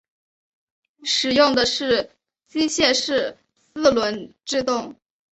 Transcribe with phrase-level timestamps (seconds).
[1.03, 2.09] 使用的是
[2.47, 3.37] 机械式
[3.75, 4.95] 四轮制动。